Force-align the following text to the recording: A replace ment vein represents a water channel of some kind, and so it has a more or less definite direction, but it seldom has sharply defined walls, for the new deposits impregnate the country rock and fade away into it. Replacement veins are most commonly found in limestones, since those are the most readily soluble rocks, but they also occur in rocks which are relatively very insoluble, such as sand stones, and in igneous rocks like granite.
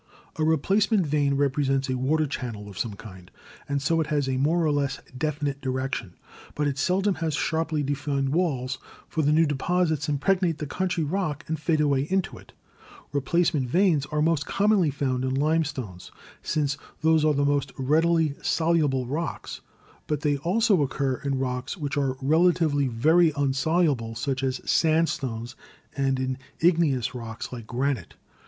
A 0.37 0.43
replace 0.43 0.89
ment 0.89 1.05
vein 1.05 1.35
represents 1.35 1.87
a 1.87 1.95
water 1.95 2.25
channel 2.25 2.67
of 2.67 2.79
some 2.79 2.95
kind, 2.95 3.29
and 3.69 3.83
so 3.83 4.01
it 4.01 4.07
has 4.07 4.27
a 4.27 4.37
more 4.37 4.63
or 4.65 4.71
less 4.71 4.99
definite 5.15 5.61
direction, 5.61 6.15
but 6.55 6.67
it 6.67 6.79
seldom 6.79 7.13
has 7.21 7.35
sharply 7.35 7.83
defined 7.83 8.29
walls, 8.29 8.79
for 9.07 9.21
the 9.21 9.31
new 9.31 9.45
deposits 9.45 10.09
impregnate 10.09 10.57
the 10.57 10.65
country 10.65 11.03
rock 11.03 11.45
and 11.47 11.59
fade 11.59 11.79
away 11.79 12.07
into 12.09 12.39
it. 12.39 12.51
Replacement 13.11 13.69
veins 13.69 14.07
are 14.07 14.23
most 14.23 14.47
commonly 14.47 14.89
found 14.89 15.23
in 15.23 15.35
limestones, 15.35 16.09
since 16.41 16.77
those 17.01 17.23
are 17.23 17.35
the 17.35 17.45
most 17.45 17.71
readily 17.77 18.33
soluble 18.41 19.05
rocks, 19.05 19.61
but 20.07 20.21
they 20.21 20.37
also 20.37 20.81
occur 20.81 21.17
in 21.23 21.37
rocks 21.37 21.77
which 21.77 21.95
are 21.95 22.17
relatively 22.23 22.87
very 22.87 23.31
insoluble, 23.37 24.15
such 24.15 24.41
as 24.43 24.67
sand 24.67 25.07
stones, 25.09 25.55
and 25.95 26.19
in 26.19 26.39
igneous 26.59 27.13
rocks 27.13 27.53
like 27.53 27.67
granite. 27.67 28.15